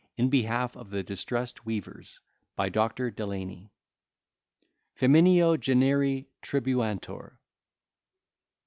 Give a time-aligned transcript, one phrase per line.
[0.17, 2.21] IN BEHALF OF THE DISTRESSED WEAVERS.
[2.55, 3.11] BY DR.
[3.11, 3.69] DELANY.
[4.97, 7.33] Femineo generi tribuantur.